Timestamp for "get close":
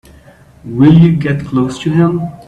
1.15-1.77